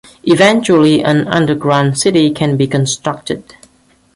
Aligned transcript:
Eventually 0.23 1.03
an 1.03 1.27
underground 1.27 1.95
city 1.95 2.31
can 2.31 2.57
be 2.57 2.65
constructed. 2.65 3.53